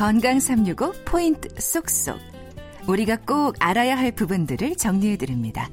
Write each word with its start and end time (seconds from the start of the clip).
건강 0.00 0.40
365 0.40 0.94
포인트 1.04 1.50
쏙쏙. 1.60 2.18
우리가 2.88 3.16
꼭 3.16 3.54
알아야 3.58 3.98
할 3.98 4.12
부분들을 4.12 4.76
정리해 4.76 5.18
드립니다. 5.18 5.68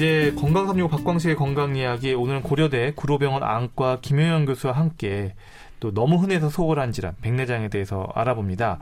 이제 0.00 0.32
건강 0.34 0.66
365 0.66 0.88
박광식의 0.88 1.36
건강 1.36 1.76
이야기 1.76 2.14
오늘은 2.14 2.40
고려대 2.40 2.94
구로병원 2.96 3.42
안과 3.42 3.98
김효영 4.00 4.46
교수와 4.46 4.72
함께 4.72 5.34
또 5.78 5.92
너무 5.92 6.16
흔해서 6.16 6.48
소홀한 6.48 6.90
질환 6.90 7.14
백내장에 7.20 7.68
대해서 7.68 8.08
알아봅니다. 8.14 8.78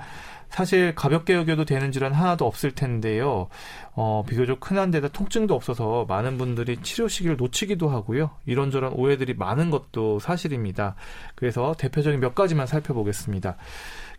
사실 0.49 0.95
가볍게 0.95 1.35
여겨도 1.35 1.65
되는 1.65 1.91
질환 1.91 2.13
하나도 2.13 2.47
없을 2.47 2.71
텐데요. 2.71 3.49
어, 3.95 4.23
비교적 4.29 4.71
흔한 4.71 4.93
데다 4.93 5.09
통증도 5.09 5.57
없어서 5.57 6.07
많은 6.09 6.39
분들이 6.39 6.77
치료 6.83 7.09
시기를 7.09 7.37
놓치기도 7.37 7.89
하고요. 7.89 8.31
이런저런 8.47 8.93
오해들이 8.93 9.35
많은 9.35 9.71
것도 9.71 10.21
사실입니다. 10.21 10.95
그래서 11.35 11.75
대표적인 11.77 12.21
몇 12.21 12.37
가지만 12.37 12.69
살펴보겠습니다. 12.69 13.57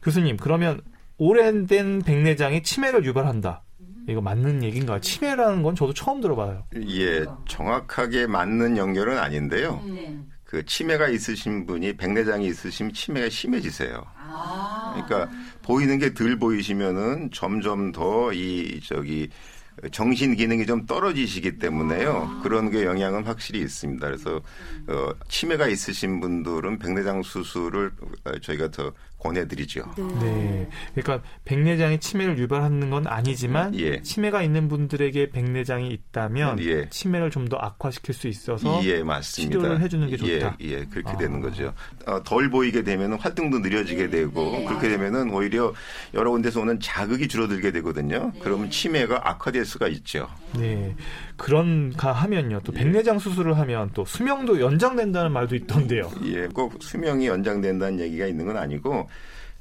교수님, 0.04 0.36
그러면 0.36 0.81
오랜된 1.18 2.02
백내장이 2.02 2.62
치매를 2.62 3.06
유발한다. 3.06 3.64
이거 4.09 4.22
맞는 4.22 4.63
얘기인가요? 4.63 4.99
치매라는 4.99 5.63
건 5.63 5.76
저도 5.76 5.94
처음 5.94 6.22
들어봐요. 6.22 6.63
예, 6.88 7.26
정확하게 7.48 8.27
맞는 8.27 8.77
연결은 8.77 9.17
아닌데요. 9.17 9.81
네. 9.86 10.17
그 10.44 10.66
치매가 10.66 11.09
있으신 11.09 11.67
분이 11.67 11.95
백내장이 11.98 12.48
있으시면 12.48 12.94
치매가 12.94 13.30
심해지세요. 13.30 14.03
아. 14.17 14.94
그러니까 15.05 15.31
보이는 15.62 16.00
게 16.00 16.14
덜 16.14 16.38
보이시면은 16.40 17.30
점점 17.31 17.91
더 17.91 18.31
이 18.34 18.80
저기 18.84 19.30
정신 19.91 20.36
기능이 20.36 20.66
좀 20.66 20.86
떨어지시기 20.86 21.58
때문에요. 21.58 22.41
그런 22.44 22.69
게 22.69 22.84
영향은 22.84 23.23
확실히 23.25 23.62
있습니다. 23.62 24.06
그래서 24.08 24.41
어, 24.88 25.12
치매가 25.30 25.67
있으신 25.67 26.19
분들은 26.19 26.80
백내장 26.80 27.22
수술을 27.23 27.91
어, 28.25 28.31
저희가 28.41 28.72
더 28.72 28.91
권해드리죠. 29.20 29.84
네. 30.22 30.70
그러니까 30.95 31.28
백내장이 31.44 32.00
치매를 32.00 32.38
유발하는 32.38 32.89
건 32.89 33.06
아니지만 33.06 33.78
예. 33.78 34.02
치매가 34.02 34.44
있는 34.44 34.70
분들에게 34.70 35.31
백내장이 35.31 35.89
있다면 35.89 36.59
예. 36.62 36.89
치매를 36.89 37.30
좀 37.30 37.50
더 37.50 37.58
악화시킬 37.58 38.14
수 38.14 38.28
있어서 38.28 38.80
예, 38.84 39.03
맞습니다. 39.03 39.58
치료를 39.58 39.81
해주는 39.81 40.08
게 40.08 40.17
좋다. 40.17 40.58
예, 40.62 40.66
예 40.70 40.86
그렇게 40.86 41.09
아. 41.09 41.17
되는 41.17 41.42
거죠. 41.42 41.73
어, 42.06 42.23
덜 42.23 42.50
보이게 42.50 42.84
되면 42.84 43.14
활동도 43.14 43.59
느려지게 43.59 44.03
네, 44.03 44.09
되고 44.09 44.52
네. 44.52 44.66
그렇게 44.66 44.88
되면은 44.88 45.34
오히려 45.34 45.73
여러 46.14 46.31
군데서 46.31 46.62
오는 46.62 46.80
자극이 46.80 47.28
줄어들게 47.28 47.72
되거든요. 47.72 48.31
네. 48.34 48.40
그러면 48.42 48.70
치매가 48.70 49.28
악화될 49.28 49.66
수가 49.66 49.88
있죠. 49.88 50.30
네. 50.56 50.95
그런가 51.40 52.12
하면요. 52.12 52.59
또 52.64 52.72
백내장 52.72 53.18
수술을 53.18 53.58
하면 53.58 53.90
또 53.95 54.06
수명도 54.06 54.59
연장된다는 54.59 55.32
말도 55.32 55.56
있던데요. 55.56 56.12
예, 56.26 56.48
꼭 56.48 56.84
수명이 56.84 57.26
연장된다는 57.26 58.00
얘기가 58.00 58.28
있는 58.28 58.46
건 58.46 58.58
아니고 58.58 59.09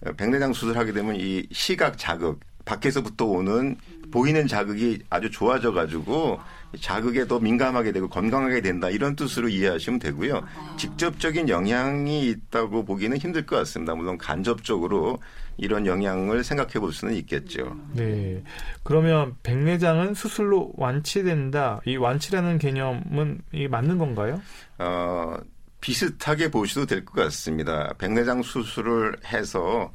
어, 0.04 0.12
백내장 0.16 0.52
수술하게 0.52 0.92
되면 0.92 1.16
이 1.16 1.46
시각 1.50 1.96
자극 1.96 2.40
밖에서부터 2.68 3.24
오는 3.24 3.76
보이는 4.10 4.46
자극이 4.46 5.00
아주 5.10 5.30
좋아져 5.30 5.72
가지고 5.72 6.38
자극에 6.80 7.26
더 7.26 7.38
민감하게 7.40 7.92
되고 7.92 8.08
건강하게 8.08 8.60
된다 8.60 8.90
이런 8.90 9.16
뜻으로 9.16 9.48
이해하시면 9.48 9.98
되고요. 10.00 10.42
직접적인 10.76 11.48
영향이 11.48 12.28
있다고 12.28 12.84
보기는 12.84 13.16
힘들 13.16 13.46
것 13.46 13.56
같습니다. 13.56 13.94
물론 13.94 14.18
간접적으로 14.18 15.18
이런 15.56 15.86
영향을 15.86 16.44
생각해 16.44 16.74
볼 16.74 16.92
수는 16.92 17.14
있겠죠. 17.14 17.74
네. 17.94 18.42
그러면 18.82 19.34
백내장은 19.42 20.14
수술로 20.14 20.72
완치된다. 20.76 21.80
이 21.86 21.96
완치라는 21.96 22.58
개념은 22.58 23.40
이게 23.52 23.66
맞는 23.68 23.96
건가요? 23.98 24.40
어, 24.78 25.36
비슷하게 25.80 26.50
보셔도 26.50 26.86
될 26.86 27.04
것 27.04 27.14
같습니다. 27.24 27.92
백내장 27.98 28.42
수술을 28.42 29.16
해서 29.32 29.90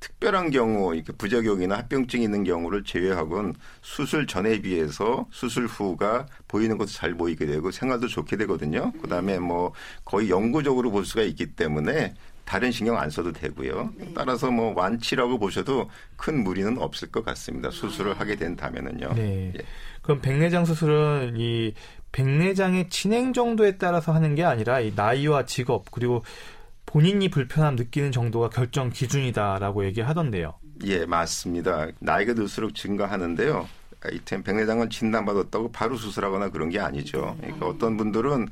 특별한 0.00 0.50
경우, 0.50 0.94
이렇게 0.94 1.12
부작용이나 1.12 1.78
합병증이 1.78 2.24
있는 2.24 2.44
경우를 2.44 2.84
제외하고는 2.84 3.54
수술 3.82 4.26
전에 4.26 4.60
비해서 4.60 5.26
수술 5.30 5.66
후가 5.66 6.26
보이는 6.46 6.78
것도 6.78 6.90
잘 6.90 7.14
보이게 7.14 7.46
되고 7.46 7.70
생활도 7.70 8.06
좋게 8.08 8.36
되거든요. 8.36 8.92
그 9.02 9.08
다음에 9.08 9.38
뭐 9.38 9.72
거의 10.04 10.30
영구적으로 10.30 10.90
볼 10.90 11.04
수가 11.04 11.22
있기 11.22 11.54
때문에 11.54 12.14
다른 12.44 12.70
신경 12.70 12.96
안 12.96 13.10
써도 13.10 13.30
되고요. 13.30 13.92
따라서 14.14 14.50
뭐 14.50 14.72
완치라고 14.74 15.38
보셔도 15.38 15.90
큰 16.16 16.42
무리는 16.42 16.78
없을 16.78 17.10
것 17.10 17.22
같습니다. 17.22 17.70
수술을 17.70 18.18
하게 18.18 18.36
된다면은요. 18.36 19.12
네. 19.14 19.52
예. 19.54 19.62
그럼 20.00 20.22
백내장 20.22 20.64
수술은 20.64 21.34
이 21.36 21.74
백내장의 22.12 22.88
진행 22.88 23.34
정도에 23.34 23.76
따라서 23.76 24.12
하는 24.12 24.34
게 24.34 24.44
아니라 24.44 24.80
이 24.80 24.94
나이와 24.96 25.44
직업 25.44 25.90
그리고 25.90 26.24
본인이 26.88 27.28
불편함 27.28 27.76
느끼는 27.76 28.12
정도가 28.12 28.48
결정 28.48 28.88
기준이다라고 28.88 29.84
얘기하던데요. 29.84 30.54
예, 30.86 31.04
맞습니다. 31.04 31.88
나이가 31.98 32.32
들수록 32.32 32.74
증가하는데요. 32.74 33.68
이템 34.12 34.42
백내장은 34.42 34.88
진단받았다고 34.88 35.70
바로 35.70 35.96
수술하거나 35.96 36.48
그런 36.48 36.70
게 36.70 36.80
아니죠. 36.80 37.36
그러니까 37.40 37.66
어떤 37.66 37.98
분들은 37.98 38.48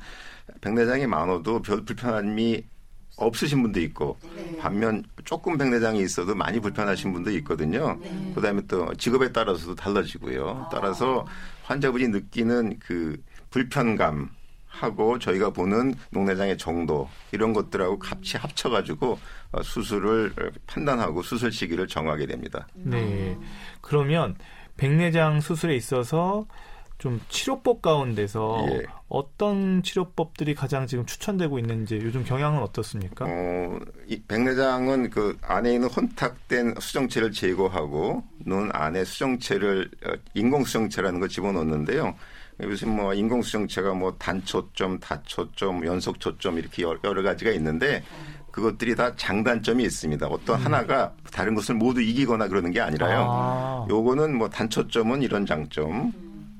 백내장이 0.61 1.07
많아도 1.07 1.63
별 1.63 1.83
불편함이 1.83 2.63
없으신 3.15 3.63
분도 3.63 3.79
있고 3.81 4.19
반면 4.59 5.03
조금 5.25 5.57
백내장이 5.57 5.99
있어도 6.01 6.35
많이 6.35 6.59
불편하신 6.59 7.13
분도 7.13 7.31
있거든요. 7.37 7.99
그다음에 8.35 8.61
또 8.67 8.93
직업에 8.93 9.31
따라서도 9.31 9.73
달라지고요. 9.73 10.69
따라서 10.71 11.25
환자분이 11.63 12.09
느끼는 12.09 12.77
그 12.77 13.17
불편감 13.49 14.29
하고 14.77 15.17
저희가 15.19 15.49
보는 15.49 15.95
녹내장의 16.11 16.57
정도 16.57 17.09
이런 17.31 17.53
것들하고 17.53 17.99
같이 17.99 18.37
합쳐가지고 18.37 19.17
어, 19.51 19.63
수술을 19.63 20.33
판단하고 20.67 21.23
수술 21.23 21.51
시기를 21.51 21.87
정하게 21.87 22.25
됩니다. 22.27 22.67
네. 22.75 23.37
그러면 23.81 24.35
백내장 24.77 25.41
수술에 25.41 25.75
있어서 25.75 26.45
좀 26.97 27.21
치료법 27.29 27.81
가운데서 27.81 28.65
예. 28.71 28.83
어떤 29.07 29.83
치료법들이 29.83 30.55
가장 30.55 30.87
지금 30.87 31.05
추천되고 31.05 31.59
있는지 31.59 31.99
요즘 32.01 32.23
경향은 32.23 32.59
어떻습니까? 32.61 33.25
어, 33.25 33.79
이 34.07 34.19
백내장은 34.23 35.11
그 35.11 35.37
안에 35.43 35.75
있는 35.75 35.89
혼탁된 35.89 36.75
수정체를 36.79 37.31
제거하고 37.31 38.23
눈 38.45 38.71
안에 38.73 39.05
수정체를 39.05 39.91
어, 40.05 40.13
인공 40.33 40.63
수정체라는 40.63 41.19
걸 41.19 41.29
집어넣는데요. 41.29 42.15
요즘 42.61 42.95
뭐 42.95 43.13
인공 43.13 43.41
수정체가 43.41 43.93
뭐 43.93 44.15
단초점, 44.17 44.99
다초점, 44.99 45.85
연속 45.85 46.19
초점 46.19 46.57
이렇게 46.57 46.83
여러, 46.83 47.21
가지가 47.21 47.51
있는데 47.51 48.03
그것들이 48.51 48.95
다 48.95 49.15
장단점이 49.15 49.83
있습니다. 49.83 50.25
어떤 50.27 50.59
하나가 50.59 51.13
다른 51.31 51.53
것을 51.53 51.75
모두 51.75 52.01
이기거나 52.01 52.47
그러는 52.47 52.71
게 52.71 52.81
아니라요. 52.81 53.27
아. 53.29 53.87
요거는 53.89 54.35
뭐 54.35 54.49
단초점은 54.49 55.21
이런 55.21 55.45
장점, 55.45 56.11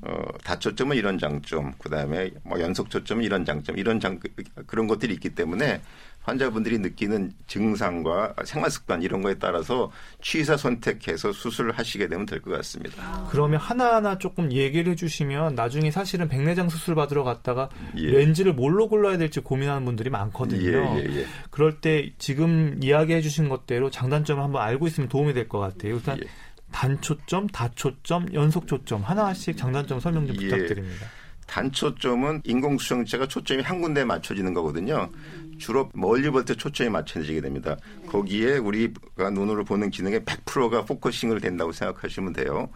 어, 0.02 0.22
다초점은 0.44 0.96
이런 0.96 1.18
장점, 1.18 1.72
그 1.78 1.90
다음에 1.90 2.30
뭐 2.44 2.60
연속 2.60 2.88
초점은 2.88 3.24
이런 3.24 3.44
장점, 3.44 3.76
이런 3.76 3.98
장, 3.98 4.20
그런 4.66 4.86
것들이 4.86 5.12
있기 5.14 5.30
때문에 5.30 5.80
환자분들이 6.28 6.78
느끼는 6.78 7.32
증상과 7.46 8.34
생활 8.44 8.70
습관 8.70 9.02
이런 9.02 9.22
거에 9.22 9.34
따라서 9.34 9.90
취사 10.20 10.56
선택해서 10.56 11.32
수술을 11.32 11.72
하시게 11.72 12.06
되면 12.08 12.26
될 12.26 12.40
것 12.40 12.50
같습니다. 12.52 13.26
그러면 13.30 13.58
하나하나 13.58 14.18
조금 14.18 14.52
얘기를 14.52 14.92
해주시면 14.92 15.54
나중에 15.54 15.90
사실은 15.90 16.28
백내장 16.28 16.68
수술 16.68 16.94
받으러 16.94 17.24
갔다가 17.24 17.68
예. 17.96 18.06
렌즈를 18.10 18.52
뭘로 18.52 18.88
골라야 18.88 19.18
될지 19.18 19.40
고민하는 19.40 19.84
분들이 19.84 20.10
많거든요. 20.10 20.96
예, 20.98 21.00
예, 21.00 21.16
예. 21.20 21.26
그럴 21.50 21.80
때 21.80 22.12
지금 22.18 22.78
이야기해 22.82 23.20
주신 23.22 23.48
것대로 23.48 23.90
장단점을 23.90 24.42
한번 24.42 24.62
알고 24.62 24.86
있으면 24.86 25.08
도움이 25.08 25.32
될 25.34 25.48
것 25.48 25.58
같아요. 25.58 25.94
일단 25.96 26.18
예. 26.18 26.28
단초점, 26.70 27.46
다초점, 27.46 28.34
연속초점 28.34 29.02
하나씩 29.02 29.56
장단점 29.56 30.00
설명 30.00 30.26
좀 30.26 30.36
예. 30.36 30.48
부탁드립니다. 30.48 31.06
단초점은 31.46 32.42
인공수정체가 32.44 33.26
초점이 33.26 33.62
한 33.62 33.80
군데에 33.80 34.04
맞춰지는 34.04 34.52
거거든요. 34.52 35.10
주로 35.58 35.90
멀리 35.94 36.30
볼때 36.30 36.54
초점이 36.54 36.90
맞춰지게 36.90 37.40
됩니다. 37.40 37.76
거기에 38.06 38.58
우리가 38.58 39.30
눈으로 39.30 39.64
보는 39.64 39.90
기능의 39.90 40.20
100%가 40.20 40.84
focusing을 40.84 41.40
된다고 41.40 41.72
생각하시면 41.72 42.32
돼요. 42.32 42.68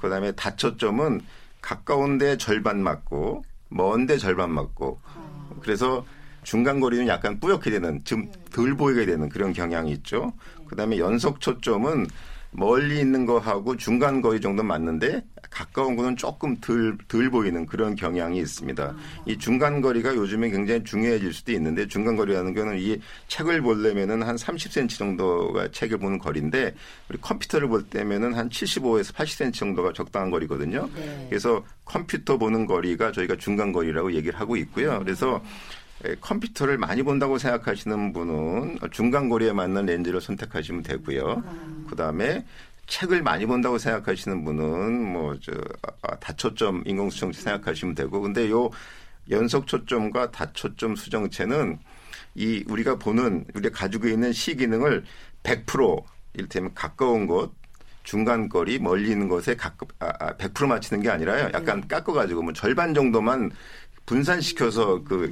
그 0.00 0.08
다음에 0.08 0.32
다초점은 0.32 1.20
가까운데 1.60 2.36
절반 2.36 2.82
맞고 2.82 3.44
먼데 3.68 4.18
절반 4.18 4.50
맞고 4.50 5.00
그래서 5.60 6.04
중간 6.42 6.80
거리는 6.80 7.06
약간 7.06 7.38
뿌옇게 7.38 7.70
되는 7.70 8.02
좀 8.04 8.30
덜 8.52 8.76
보이게 8.76 9.06
되는 9.06 9.28
그런 9.28 9.52
경향이 9.52 9.90
있죠. 9.92 10.32
그 10.66 10.76
다음에 10.76 10.98
연속 10.98 11.40
초점은 11.40 12.06
멀리 12.52 13.00
있는 13.00 13.24
거하고 13.24 13.76
중간 13.76 14.20
거리 14.20 14.40
정도 14.40 14.62
맞는데 14.62 15.24
가까운 15.50 15.96
거는 15.96 16.16
조금 16.16 16.56
덜, 16.60 16.96
덜 17.08 17.30
보이는 17.30 17.66
그런 17.66 17.94
경향이 17.94 18.38
있습니다. 18.38 18.94
이 19.26 19.38
중간 19.38 19.80
거리가 19.80 20.14
요즘에 20.14 20.50
굉장히 20.50 20.84
중요해질 20.84 21.32
수도 21.32 21.52
있는데 21.52 21.86
중간 21.86 22.14
거리라는 22.14 22.54
거는 22.54 22.78
이 22.78 22.98
책을 23.28 23.62
보려면은 23.62 24.22
한 24.22 24.36
30cm 24.36 24.98
정도가 24.98 25.70
책을 25.70 25.98
보는 25.98 26.18
거리인데 26.18 26.74
우리 27.08 27.18
컴퓨터를 27.20 27.68
볼 27.68 27.84
때면은 27.84 28.34
한 28.34 28.48
75에서 28.48 29.14
80cm 29.14 29.54
정도가 29.54 29.92
적당한 29.92 30.30
거리거든요. 30.30 30.88
그래서 31.28 31.64
컴퓨터 31.84 32.36
보는 32.36 32.66
거리가 32.66 33.12
저희가 33.12 33.36
중간 33.36 33.72
거리라고 33.72 34.12
얘기를 34.12 34.38
하고 34.38 34.56
있고요. 34.56 34.98
그래서 35.00 35.42
컴퓨터를 36.20 36.78
많이 36.78 37.02
본다고 37.02 37.38
생각하시는 37.38 38.12
분은 38.12 38.78
중간 38.90 39.28
거리에 39.28 39.52
맞는 39.52 39.86
렌즈를 39.86 40.20
선택하시면 40.20 40.82
되고요. 40.82 41.42
그다음에 41.88 42.44
책을 42.86 43.22
많이 43.22 43.46
본다고 43.46 43.78
생각하시는 43.78 44.44
분은 44.44 45.12
뭐저 45.12 45.52
아, 46.02 46.16
다초점 46.16 46.82
인공수정체 46.84 47.40
생각하시면 47.40 47.94
되고 47.94 48.20
근데 48.20 48.50
요 48.50 48.70
연속 49.30 49.66
초점과 49.66 50.30
다초점 50.30 50.96
수정체는 50.96 51.78
이 52.34 52.64
우리가 52.66 52.96
보는 52.96 53.44
우리가 53.54 53.78
가지고 53.78 54.08
있는 54.08 54.32
시 54.32 54.56
기능을 54.56 55.04
100% 55.42 56.02
이를테면 56.34 56.74
가까운 56.74 57.26
곳 57.26 57.54
중간 58.02 58.48
거리 58.48 58.78
멀리 58.78 59.10
있는 59.10 59.28
것에 59.28 59.54
가끔 59.54 59.86
아, 60.00 60.34
100% 60.36 60.64
아, 60.64 60.66
맞추는 60.66 61.02
게 61.02 61.10
아니라요. 61.10 61.50
약간 61.54 61.80
네. 61.80 61.86
깎아 61.88 62.12
가지고 62.12 62.42
뭐 62.42 62.52
절반 62.52 62.94
정도만 62.94 63.50
분산시켜서 64.06 65.02
그 65.04 65.30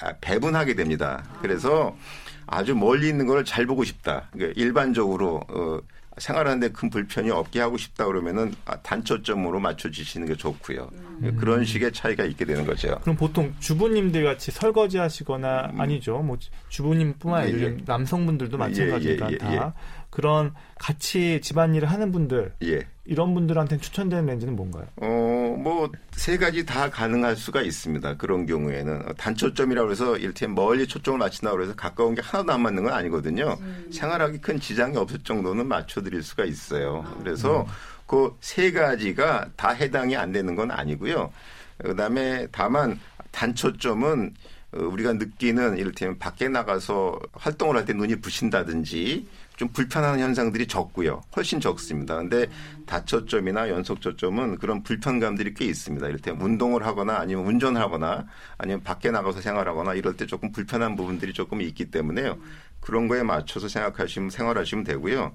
아, 0.00 0.12
배분하게 0.20 0.74
됩니다. 0.74 1.24
그래서 1.40 1.96
아주 2.46 2.74
멀리 2.74 3.08
있는 3.08 3.26
걸 3.26 3.44
잘 3.44 3.66
보고 3.66 3.84
싶다. 3.84 4.28
그러니까 4.32 4.60
일반적으로 4.60 5.40
어, 5.48 5.78
생활하는데 6.18 6.68
큰 6.70 6.90
불편이 6.90 7.30
없게 7.30 7.60
하고 7.60 7.76
싶다 7.76 8.06
그러면은 8.06 8.54
아, 8.64 8.76
단초점으로 8.76 9.58
맞춰주시는 9.60 10.28
게 10.28 10.34
좋고요. 10.36 10.88
음. 11.22 11.36
그런 11.40 11.64
식의 11.64 11.92
차이가 11.92 12.24
있게 12.24 12.44
되는 12.44 12.64
거죠. 12.64 12.98
그럼 13.02 13.16
보통 13.16 13.52
주부님들 13.60 14.24
같이 14.24 14.50
설거지 14.50 14.98
하시거나 14.98 15.70
음. 15.74 15.80
아니죠. 15.80 16.18
뭐 16.18 16.36
주부님뿐만 16.68 17.42
아니라 17.42 17.58
예, 17.58 17.64
예. 17.64 17.76
남성분들도 17.84 18.58
예, 18.60 18.98
예, 19.02 19.32
예, 19.32 19.38
다 19.38 19.74
그런 20.10 20.54
같이 20.78 21.40
집안일을 21.42 21.90
하는 21.90 22.12
분들 22.12 22.54
예. 22.62 22.80
이런 23.06 23.34
분들한테 23.34 23.78
추천되는 23.78 24.26
렌즈는 24.26 24.56
뭔가요? 24.56 24.86
어, 24.96 25.56
뭐 25.58 25.90
세 26.16 26.38
가지 26.38 26.64
다 26.64 26.88
가능할 26.88 27.36
수가 27.36 27.60
있습니다. 27.60 28.16
그런 28.16 28.46
경우에는 28.46 29.14
단초점이라고 29.18 29.90
해서 29.90 30.16
이를테면 30.16 30.54
멀리 30.54 30.86
초점을 30.86 31.18
맞춘다고 31.18 31.62
해서 31.62 31.74
가까운 31.74 32.14
게 32.14 32.22
하나도 32.22 32.52
안 32.52 32.62
맞는 32.62 32.84
건 32.84 32.92
아니거든요. 32.92 33.58
음. 33.60 33.90
생활하기 33.92 34.38
큰 34.38 34.58
지장이 34.58 34.96
없을 34.96 35.18
정도는 35.22 35.66
맞춰 35.66 36.00
드릴 36.00 36.22
수가 36.22 36.44
있어요. 36.44 37.04
그래서 37.18 37.62
음. 37.62 37.66
그세 38.06 38.72
가지가 38.72 39.48
다 39.56 39.70
해당이 39.70 40.16
안 40.16 40.32
되는 40.32 40.54
건 40.54 40.70
아니고요. 40.70 41.30
그다음에 41.78 42.46
다만 42.52 42.98
단초점은 43.32 44.32
어, 44.63 44.63
우리가 44.76 45.12
느끼는 45.14 45.78
이를테면 45.78 46.18
밖에 46.18 46.48
나가서 46.48 47.20
활동을 47.32 47.76
할 47.76 47.84
때 47.84 47.92
눈이 47.92 48.16
부신다든지 48.16 49.26
좀 49.56 49.68
불편한 49.68 50.18
현상들이 50.18 50.66
적고요. 50.66 51.22
훨씬 51.36 51.60
적습니다. 51.60 52.16
근데 52.16 52.48
다초점이나 52.86 53.68
연속초점은 53.68 54.58
그런 54.58 54.82
불편감들이 54.82 55.54
꽤 55.54 55.66
있습니다. 55.66 56.06
때 56.18 56.32
운동을 56.32 56.84
하거나 56.84 57.18
아니면 57.18 57.46
운전을 57.46 57.80
하거나 57.80 58.26
아니면 58.58 58.82
밖에 58.82 59.10
나가서 59.10 59.40
생활하거나 59.40 59.94
이럴 59.94 60.16
때 60.16 60.26
조금 60.26 60.50
불편한 60.50 60.96
부분들이 60.96 61.32
조금 61.32 61.60
있기 61.60 61.90
때문에요. 61.90 62.36
그런 62.84 63.08
거에 63.08 63.22
맞춰서 63.22 63.66
생각하시면 63.66 64.30
생활하시면 64.30 64.84
되고요. 64.84 65.32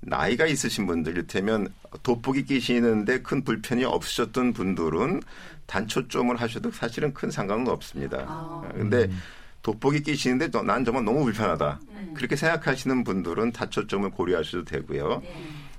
나이가 0.00 0.46
있으신 0.46 0.86
분들 0.86 1.12
이를테면 1.12 1.68
돋보기 2.02 2.44
끼시는데 2.44 3.22
큰 3.22 3.44
불편이 3.44 3.84
없으셨던 3.84 4.54
분들은 4.54 5.22
단초점을 5.66 6.34
하셔도 6.36 6.70
사실은 6.70 7.12
큰 7.12 7.30
상관은 7.30 7.68
없습니다. 7.68 8.24
아. 8.26 8.68
근데 8.74 9.04
음. 9.04 9.18
돋보기 9.62 10.02
끼시는데 10.02 10.50
난 10.62 10.84
정말 10.84 11.04
너무 11.04 11.24
불편하다. 11.24 11.80
음. 11.90 12.14
그렇게 12.14 12.34
생각하시는 12.36 13.04
분들은 13.04 13.52
다초점을 13.52 14.10
고려하셔도 14.10 14.64
되고요. 14.64 15.20
네. 15.22 15.34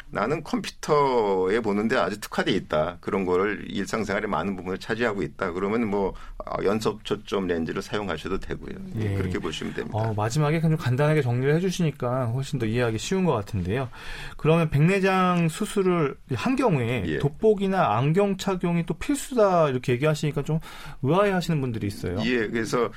나는 0.10 0.42
컴퓨터에 0.44 1.60
보는데 1.60 1.98
아주 1.98 2.20
특화돼 2.22 2.52
있다. 2.52 2.98
그런 3.02 3.26
거를 3.26 3.66
일상생활에 3.70 4.26
많은 4.28 4.56
부분을 4.56 4.78
차지하고 4.78 5.22
있다. 5.22 5.52
그러면 5.52 5.88
뭐 5.88 6.14
어, 6.38 6.64
연속 6.64 7.04
초점 7.04 7.48
렌즈를 7.48 7.82
사용하셔도 7.82 8.40
되고요. 8.40 8.76
예. 9.00 9.16
그렇게 9.16 9.38
보시면 9.38 9.74
됩니다. 9.74 9.98
어, 9.98 10.14
마지막에 10.14 10.62
좀 10.62 10.78
간단하게 10.78 11.22
정리를 11.22 11.54
해주시니까 11.56 12.28
훨씬 12.28 12.58
더 12.58 12.66
이해하기 12.66 12.98
쉬운 12.98 13.26
것 13.26 13.34
같은데요. 13.34 13.90
그러면 14.38 14.70
백내장 14.70 15.50
수술을 15.50 16.16
한 16.36 16.56
경우에 16.56 17.04
예. 17.06 17.20
돋보기나 17.20 17.98
안경 17.98 18.38
착용이 18.38 18.86
또 18.86 18.94
필수다 18.94 19.70
이렇게 19.70 19.92
얘기하시니까 19.94 20.44
좀 20.44 20.60
의아해하시는 21.04 21.60
분들이 21.60 21.88
있어요. 21.88 22.18
예, 22.24 22.48
그래서 22.48 22.90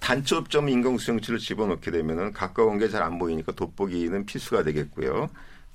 단초점 0.00 0.68
인공수정치를 0.68 1.38
집어넣게 1.38 1.90
되면은 1.90 2.32
가까운 2.32 2.78
게 2.78 2.88
잘 2.90 3.02
안 3.02 3.18
보이니까 3.18 3.52
돋보기는 3.52 4.26
필수가 4.26 4.62
되겠고요. 4.64 5.28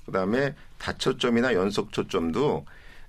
그다음에 0.06 0.54
다초점이나 0.78 1.54
연속 1.54 1.92
초점도 1.92 2.64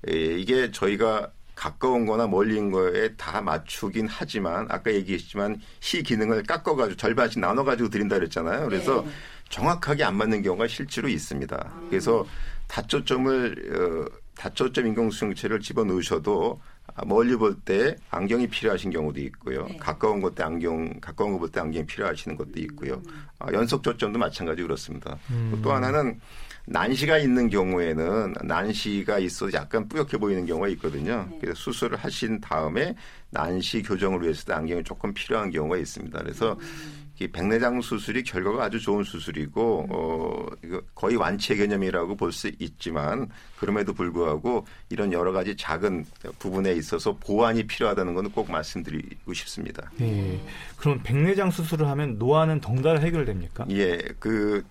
이게 0.07 0.71
저희가 0.71 1.31
가까운 1.55 2.05
거나 2.05 2.27
멀리인 2.27 2.71
거에 2.71 3.15
다 3.15 3.41
맞추긴 3.41 4.07
하지만 4.09 4.65
아까 4.69 4.91
얘기했지만 4.91 5.61
시 5.79 6.01
기능을 6.01 6.43
깎아 6.43 6.75
가지고 6.75 6.97
절반씩 6.97 7.39
나눠 7.39 7.63
가지고 7.63 7.89
드린다 7.89 8.17
그랬잖아요. 8.17 8.67
그래서 8.67 9.03
네. 9.03 9.11
정확하게 9.49 10.03
안 10.03 10.17
맞는 10.17 10.41
경우가 10.41 10.67
실제로 10.67 11.07
있습니다. 11.07 11.73
그래서 11.89 12.25
다초점을 12.67 14.07
어, 14.09 14.17
다초점 14.35 14.87
인공수정체를 14.87 15.59
집어넣으셔도 15.59 16.59
멀리 17.05 17.35
볼 17.35 17.55
때 17.63 17.95
안경이 18.09 18.47
필요하신 18.47 18.89
경우도 18.91 19.21
있고요. 19.21 19.65
네. 19.67 19.77
가까운 19.77 20.21
곳때 20.21 20.43
안경, 20.43 20.99
가까운 20.99 21.31
거 21.33 21.37
볼 21.39 21.49
때 21.51 21.59
안경이 21.61 21.85
필요하시는 21.85 22.35
것도 22.35 22.51
있고요. 22.57 22.95
음. 22.95 23.25
아, 23.39 23.53
연속 23.53 23.83
초점도 23.83 24.17
마찬가지 24.19 24.63
그렇습니다. 24.63 25.17
음. 25.29 25.59
또 25.63 25.71
하나는 25.71 26.19
난시가 26.65 27.17
있는 27.17 27.49
경우에는 27.49 28.35
난시가 28.43 29.19
있어도 29.19 29.51
약간 29.53 29.87
뿌옇게 29.87 30.17
보이는 30.17 30.45
경우가 30.45 30.69
있거든요. 30.69 31.27
네. 31.29 31.37
그래서 31.41 31.59
수술을 31.59 31.97
하신 31.97 32.39
다음에 32.39 32.95
난시 33.31 33.81
교정을 33.83 34.21
위해서도 34.21 34.53
안경이 34.53 34.83
조금 34.83 35.13
필요한 35.13 35.49
경우가 35.51 35.77
있습니다. 35.77 36.19
그래서 36.19 36.53
음. 36.53 37.03
이 37.19 37.27
백내장 37.27 37.79
수술이 37.79 38.23
결과가 38.23 38.63
아주 38.63 38.79
좋은 38.79 39.03
수술이고 39.03 39.81
음. 39.81 39.89
어 39.91 40.45
이거 40.63 40.81
거의 40.95 41.15
완치 41.15 41.55
개념이라고 41.55 42.15
볼 42.15 42.31
수 42.31 42.51
있지만 42.59 43.29
그럼에도 43.59 43.93
불구하고 43.93 44.65
이런 44.89 45.13
여러 45.13 45.31
가지 45.31 45.55
작은 45.55 46.05
부분에 46.39 46.73
있어서 46.73 47.15
보완이 47.15 47.67
필요하다는 47.67 48.15
것은 48.15 48.31
꼭 48.31 48.49
말씀드리고 48.51 49.33
싶습니다. 49.33 49.91
네. 49.97 50.41
그럼 50.77 51.01
백내장 51.03 51.51
수술을 51.51 51.87
하면 51.87 52.17
노화는 52.17 52.59
덩달아 52.61 52.99
해결됩니까? 53.01 53.67
예. 53.69 53.97
그 54.19 54.63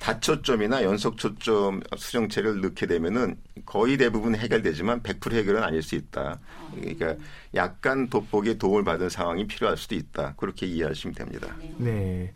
다초점이나 0.00 0.82
연속 0.84 1.18
초점 1.18 1.80
수정체를 1.96 2.60
넣게 2.60 2.86
되면은 2.86 3.36
거의 3.66 3.96
대부분 3.96 4.34
해결되지만 4.36 5.02
100% 5.02 5.34
해결은 5.34 5.62
아닐 5.62 5.82
수 5.82 5.94
있다. 5.96 6.38
그러니까 6.74 7.14
약간 7.54 8.08
돋보기에 8.08 8.54
도움을 8.54 8.84
받은 8.84 9.08
상황이 9.08 9.46
필요할 9.46 9.76
수도 9.76 9.94
있다. 9.94 10.34
그렇게 10.36 10.66
이해하시면 10.66 11.14
됩니다. 11.14 11.48
네. 11.78 12.32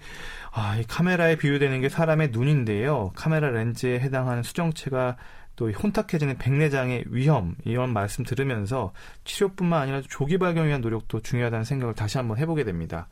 아, 0.52 0.76
이 0.76 0.84
카메라에 0.84 1.36
비유되는 1.36 1.80
게 1.80 1.88
사람의 1.88 2.30
눈인데요. 2.30 3.12
카메라 3.14 3.50
렌즈에 3.50 4.00
해당하는 4.00 4.42
수정체가 4.42 5.16
또 5.56 5.70
혼탁해지는 5.70 6.38
백내장의 6.38 7.04
위험 7.08 7.54
이런 7.64 7.92
말씀 7.92 8.24
들으면서 8.24 8.92
치료뿐만 9.24 9.82
아니라 9.82 10.02
조기 10.08 10.38
발견을 10.38 10.68
위한 10.68 10.80
노력도 10.80 11.20
중요하다는 11.20 11.64
생각을 11.64 11.94
다시 11.94 12.18
한번 12.18 12.38
해보게 12.38 12.64
됩니다. 12.64 13.08